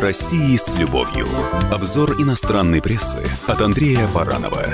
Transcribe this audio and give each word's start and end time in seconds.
России 0.00 0.56
с 0.56 0.76
любовью. 0.76 1.26
Обзор 1.72 2.20
иностранной 2.20 2.80
прессы 2.80 3.18
от 3.46 3.60
Андрея 3.60 4.06
Баранова. 4.14 4.66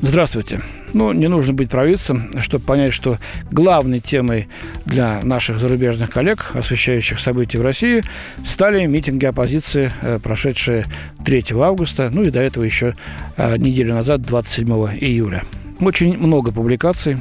Здравствуйте. 0.00 0.60
Ну, 0.92 1.12
не 1.12 1.28
нужно 1.28 1.54
быть 1.54 1.70
провидцем, 1.70 2.30
чтобы 2.42 2.64
понять, 2.64 2.92
что 2.92 3.18
главной 3.50 4.00
темой 4.00 4.48
для 4.84 5.22
наших 5.22 5.58
зарубежных 5.58 6.10
коллег, 6.10 6.50
освещающих 6.54 7.18
события 7.18 7.58
в 7.58 7.62
России, 7.62 8.02
стали 8.44 8.84
митинги 8.84 9.24
оппозиции, 9.24 9.90
э, 10.02 10.18
прошедшие 10.22 10.86
3 11.24 11.44
августа, 11.60 12.10
ну 12.12 12.24
и 12.24 12.30
до 12.30 12.40
этого 12.40 12.64
еще 12.64 12.94
э, 13.36 13.56
неделю 13.56 13.94
назад, 13.94 14.22
27 14.22 14.68
июля. 15.00 15.44
Очень 15.80 16.18
много 16.18 16.52
публикаций 16.52 17.18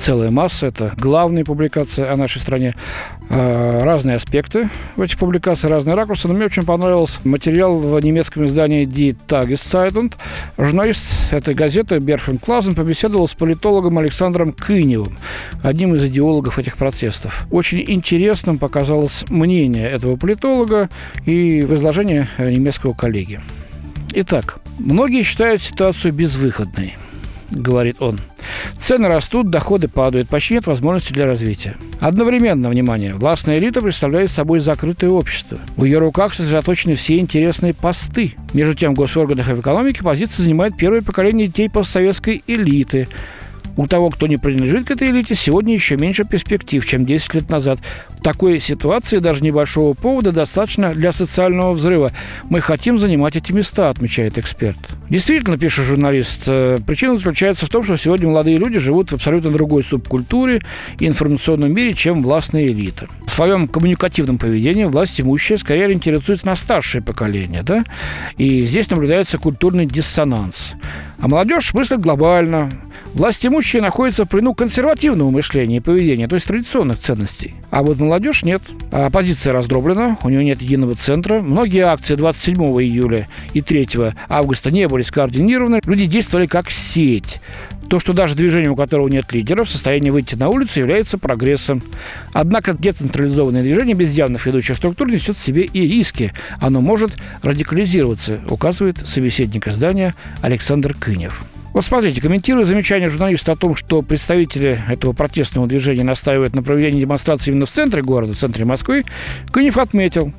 целая 0.00 0.30
масса. 0.30 0.66
Это 0.66 0.94
главные 0.96 1.44
публикации 1.44 2.06
о 2.06 2.16
нашей 2.16 2.40
стране. 2.40 2.74
А, 3.28 3.84
разные 3.84 4.16
аспекты 4.16 4.68
в 4.96 5.02
этих 5.02 5.18
публикациях, 5.18 5.70
разные 5.70 5.94
ракурсы. 5.94 6.26
Но 6.26 6.34
мне 6.34 6.46
очень 6.46 6.64
понравился 6.64 7.20
материал 7.24 7.78
в 7.78 8.00
немецком 8.00 8.44
издании 8.44 8.86
Die 8.86 9.16
Tageszeitung. 9.28 10.12
Журналист 10.58 11.04
этой 11.30 11.54
газеты 11.54 11.98
Берфен 11.98 12.38
Клазен 12.38 12.74
побеседовал 12.74 13.28
с 13.28 13.34
политологом 13.34 13.98
Александром 13.98 14.52
Кыневым, 14.52 15.18
одним 15.62 15.94
из 15.94 16.04
идеологов 16.04 16.58
этих 16.58 16.76
протестов. 16.76 17.46
Очень 17.50 17.84
интересным 17.86 18.58
показалось 18.58 19.24
мнение 19.28 19.88
этого 19.88 20.16
политолога 20.16 20.88
и 21.26 21.62
в 21.62 21.74
изложении 21.74 22.26
немецкого 22.38 22.94
коллеги. 22.94 23.40
Итак, 24.12 24.58
многие 24.78 25.22
считают 25.22 25.62
ситуацию 25.62 26.12
безвыходной– 26.12 26.96
говорит 27.50 28.00
он. 28.00 28.20
Цены 28.78 29.08
растут, 29.08 29.50
доходы 29.50 29.88
падают, 29.88 30.28
почти 30.28 30.54
нет 30.54 30.66
возможности 30.66 31.12
для 31.12 31.26
развития. 31.26 31.76
Одновременно, 32.00 32.68
внимание, 32.68 33.14
властная 33.14 33.58
элита 33.58 33.82
представляет 33.82 34.30
собой 34.30 34.60
закрытое 34.60 35.10
общество. 35.10 35.58
В 35.76 35.84
ее 35.84 35.98
руках 35.98 36.34
сосредоточены 36.34 36.94
все 36.94 37.18
интересные 37.18 37.74
посты. 37.74 38.34
Между 38.52 38.74
тем, 38.74 38.94
в 38.94 38.98
госорганах 38.98 39.48
и 39.48 39.52
в 39.52 39.60
экономике 39.60 40.02
позиции 40.02 40.42
занимает 40.42 40.76
первое 40.76 41.02
поколение 41.02 41.46
детей 41.46 41.68
постсоветской 41.68 42.42
элиты– 42.46 43.08
у 43.76 43.86
того, 43.86 44.10
кто 44.10 44.26
не 44.26 44.36
принадлежит 44.36 44.86
к 44.86 44.90
этой 44.90 45.10
элите, 45.10 45.34
сегодня 45.34 45.74
еще 45.74 45.96
меньше 45.96 46.24
перспектив, 46.24 46.84
чем 46.86 47.06
10 47.06 47.34
лет 47.34 47.50
назад. 47.50 47.78
В 48.08 48.22
такой 48.22 48.60
ситуации 48.60 49.18
даже 49.18 49.42
небольшого 49.42 49.94
повода 49.94 50.32
достаточно 50.32 50.92
для 50.94 51.12
социального 51.12 51.72
взрыва. 51.72 52.12
Мы 52.48 52.60
хотим 52.60 52.98
занимать 52.98 53.36
эти 53.36 53.52
места, 53.52 53.90
отмечает 53.90 54.38
эксперт. 54.38 54.78
Действительно, 55.08 55.58
пишет 55.58 55.84
журналист, 55.84 56.42
э, 56.46 56.78
причина 56.86 57.16
заключается 57.16 57.66
в 57.66 57.68
том, 57.68 57.84
что 57.84 57.96
сегодня 57.96 58.28
молодые 58.28 58.58
люди 58.58 58.78
живут 58.78 59.10
в 59.10 59.14
абсолютно 59.14 59.50
другой 59.50 59.82
субкультуре 59.82 60.62
и 60.98 61.06
информационном 61.06 61.72
мире, 61.72 61.94
чем 61.94 62.22
властная 62.22 62.66
элита. 62.66 63.08
В 63.26 63.30
своем 63.30 63.68
коммуникативном 63.68 64.38
поведении 64.38 64.84
власть 64.84 65.20
имущая 65.20 65.56
скорее 65.56 65.86
ориентируется 65.86 66.34
на 66.44 66.56
старшее 66.56 67.02
поколение, 67.02 67.62
да? 67.62 67.84
И 68.36 68.64
здесь 68.64 68.90
наблюдается 68.90 69.38
культурный 69.38 69.86
диссонанс. 69.86 70.74
А 71.20 71.28
молодежь 71.28 71.74
мыслит 71.74 72.00
глобально, 72.00 72.70
Власть 73.14 73.44
имущие 73.44 73.82
находятся 73.82 74.24
в 74.24 74.28
плену 74.28 74.54
консервативного 74.54 75.30
мышления 75.30 75.78
и 75.78 75.80
поведения, 75.80 76.28
то 76.28 76.36
есть 76.36 76.46
традиционных 76.46 77.00
ценностей. 77.00 77.54
А 77.70 77.82
вот 77.82 77.98
молодежь 77.98 78.44
нет. 78.44 78.62
А 78.92 79.06
оппозиция 79.06 79.52
раздроблена, 79.52 80.18
у 80.22 80.28
нее 80.28 80.44
нет 80.44 80.62
единого 80.62 80.94
центра. 80.94 81.40
Многие 81.40 81.84
акции 81.86 82.14
27 82.14 82.56
июля 82.56 83.28
и 83.52 83.62
3 83.62 83.88
августа 84.28 84.70
не 84.70 84.86
были 84.86 85.02
скоординированы. 85.02 85.80
Люди 85.84 86.06
действовали 86.06 86.46
как 86.46 86.70
сеть. 86.70 87.40
То, 87.90 87.98
что 87.98 88.12
даже 88.12 88.36
движение, 88.36 88.70
у 88.70 88.76
которого 88.76 89.08
нет 89.08 89.32
лидеров, 89.32 89.66
в 89.66 89.72
состоянии 89.72 90.10
выйти 90.10 90.36
на 90.36 90.48
улицу, 90.48 90.78
является 90.78 91.18
прогрессом. 91.18 91.82
Однако 92.32 92.72
децентрализованное 92.72 93.62
движение 93.62 93.96
без 93.96 94.12
явных 94.12 94.46
ведущих 94.46 94.76
структур 94.76 95.10
несет 95.10 95.36
в 95.36 95.44
себе 95.44 95.62
и 95.64 95.88
риски. 95.88 96.32
Оно 96.60 96.80
может 96.80 97.10
радикализироваться, 97.42 98.38
указывает 98.48 99.08
собеседник 99.08 99.66
издания 99.66 100.14
Александр 100.40 100.94
Кынев. 100.94 101.42
Вот 101.72 101.84
смотрите, 101.84 102.20
комментируя 102.20 102.64
замечание 102.64 103.08
журналиста 103.08 103.52
о 103.52 103.56
том, 103.56 103.74
что 103.74 104.02
представители 104.02 104.80
этого 104.88 105.12
протестного 105.12 105.66
движения 105.66 106.04
настаивают 106.04 106.54
на 106.54 106.62
проведении 106.62 107.00
демонстрации 107.00 107.50
именно 107.50 107.66
в 107.66 107.70
центре 107.70 108.02
города, 108.02 108.34
в 108.34 108.38
центре 108.38 108.64
Москвы, 108.64 109.04
Кынев 109.50 109.78
отметил, 109.78 110.32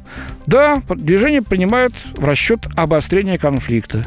да, 0.45 0.81
движение 0.87 1.41
принимает 1.41 1.91
в 2.15 2.23
расчет 2.23 2.61
обострения 2.77 3.37
конфликта. 3.37 4.05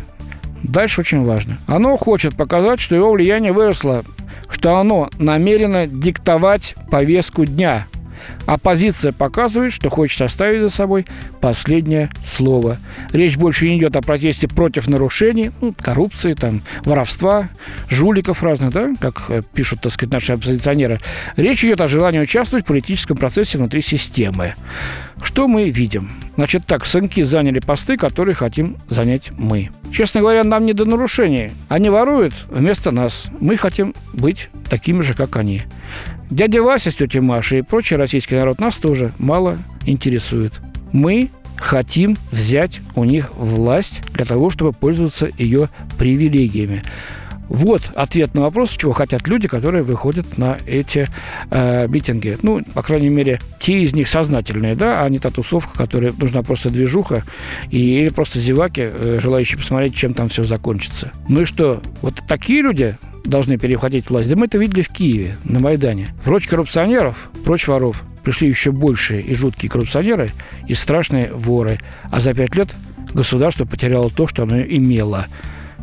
Дальше 0.65 1.03
очень 1.03 1.25
важно. 1.25 1.59
Оно 1.67 1.97
хочет 1.97 2.35
показать, 2.37 2.81
что 2.81 2.95
его 2.95 3.13
влияние 3.13 3.53
выросло, 3.53 4.03
что 4.49 4.79
оно 4.79 5.11
намерено 5.19 5.87
диктовать 5.87 6.75
повестку 6.91 7.45
дня, 7.45 7.87
Оппозиция 8.47 9.13
показывает, 9.13 9.73
что 9.73 9.89
хочет 9.89 10.21
оставить 10.23 10.61
за 10.61 10.69
собой 10.69 11.07
последнее 11.41 12.11
слово. 12.27 12.79
Речь 13.13 13.37
больше 13.37 13.69
не 13.69 13.79
идет 13.79 13.97
о 13.97 14.03
протесте 14.03 14.49
против 14.49 14.87
нарушений, 14.87 15.51
ну, 15.61 15.75
коррупции, 15.79 16.35
там, 16.35 16.61
воровства, 16.85 17.49
жуликов 17.89 18.43
разных, 18.43 18.73
да, 18.73 18.95
как 19.01 19.27
э, 19.29 19.43
пишут, 19.55 19.81
так 19.81 19.93
сказать, 19.93 20.13
наши 20.13 20.33
оппозиционеры. 20.33 21.01
Речь 21.37 21.65
идет 21.65 21.81
о 21.81 21.89
желании 21.89 22.21
участвовать 22.21 22.65
в 22.65 22.69
политическом 22.69 23.17
процессе 23.17 23.57
внутри 23.57 23.81
системы. 23.81 24.55
Что 25.23 25.49
мы 25.49 25.71
видим? 25.71 26.11
Значит 26.37 26.67
так, 26.67 26.85
сынки 26.85 27.23
заняли 27.23 27.61
посты, 27.61 27.97
которые 27.97 28.35
хотим 28.35 28.77
занять 28.89 29.31
мы. 29.39 29.71
Честно 29.93 30.21
говоря, 30.21 30.43
нам 30.43 30.67
не 30.67 30.73
до 30.73 30.85
нарушений. 30.85 31.53
Они 31.69 31.89
воруют 31.89 32.35
вместо 32.49 32.91
нас. 32.91 33.27
Мы 33.41 33.57
хотим 33.57 33.95
быть 34.13 34.49
такими 34.69 35.01
же, 35.01 35.15
как 35.15 35.37
они. 35.37 35.63
Дядя 36.31 36.63
Вася 36.63 36.91
с 36.91 36.97
тетей 36.97 37.21
Машей 37.21 37.61
и 37.61 37.63
прочий 37.63 37.97
российский 37.97 38.35
народ 38.35 38.59
нас 38.59 38.77
тоже 38.77 39.13
мало 39.19 39.59
интересует. 39.87 40.55
Мы 40.93 41.31
хотим 41.57 42.17
взять 42.33 42.81
у 42.95 43.05
них 43.05 43.31
власть 43.35 44.03
для 44.13 44.25
того, 44.25 44.51
чтобы 44.51 44.73
пользоваться 44.73 45.31
ее 45.39 45.69
привилегиями. 45.99 46.83
Вот 47.49 47.91
ответ 47.95 48.35
на 48.35 48.43
вопрос, 48.43 48.71
чего 48.71 48.93
хотят 48.93 49.29
люди, 49.29 49.49
которые 49.49 49.83
выходят 49.83 50.39
на 50.39 50.59
эти 50.67 51.09
э, 51.51 51.87
митинги. 51.89 52.39
Ну, 52.43 52.63
по 52.75 52.83
крайней 52.83 53.11
мере, 53.11 53.41
те 53.61 53.81
из 53.81 53.95
них 53.95 54.09
сознательные, 54.09 54.75
да, 54.75 55.03
а 55.03 55.09
не 55.09 55.19
та 55.19 55.31
тусовка, 55.31 55.77
которая 55.77 56.13
нужна 56.13 56.43
просто 56.43 56.71
движуха 56.71 57.23
и, 57.71 58.01
или 58.01 58.09
просто 58.09 58.39
зеваки, 58.39 58.83
э, 58.85 59.19
желающие 59.23 59.59
посмотреть, 59.59 59.95
чем 59.95 60.15
там 60.15 60.29
все 60.29 60.45
закончится. 60.45 61.13
Ну 61.29 61.43
и 61.43 61.45
что, 61.45 61.83
вот 62.03 62.15
такие 62.27 62.63
люди 62.63 62.97
должны 63.25 63.59
переходить 63.59 64.09
власть. 64.11 64.29
Да 64.29 64.37
мы 64.37 64.47
это 64.47 64.59
видели 64.59 64.83
в 64.83 64.89
Киеве, 64.89 65.37
на 65.45 65.61
Майдане. 65.61 66.09
Прочь 66.25 66.47
коррупционеров, 66.47 67.31
прочь 67.45 67.67
воров. 67.67 68.03
Пришли 68.23 68.49
еще 68.49 68.73
большие 68.73 69.21
и 69.21 69.35
жуткие 69.35 69.71
коррупционеры 69.71 70.31
и 70.67 70.75
страшные 70.75 71.31
воры. 71.33 71.79
А 72.11 72.21
за 72.21 72.33
пять 72.33 72.55
лет 72.55 72.69
государство 73.13 73.65
потеряло 73.65 74.11
то, 74.11 74.27
что 74.27 74.45
оно 74.45 74.61
имело. 74.61 75.27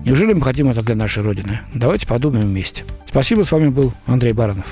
Неужели 0.06 0.34
мы 0.34 0.42
хотим 0.42 0.70
это 0.70 0.82
для 0.82 0.96
нашей 0.96 1.24
Родины? 1.24 1.60
Давайте 1.74 2.08
подумаем 2.08 2.48
вместе. 2.48 2.84
Спасибо, 3.08 3.44
с 3.44 3.52
вами 3.52 3.70
был 3.70 3.94
Андрей 4.08 4.34
Баранов. 4.34 4.66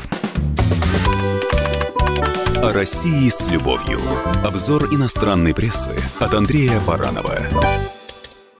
О 2.57 2.73
России 2.73 3.29
с 3.29 3.49
любовью. 3.49 3.99
Обзор 4.43 4.93
иностранной 4.93 5.53
прессы 5.53 5.91
от 6.19 6.33
Андрея 6.33 6.79
Баранова. 6.85 7.37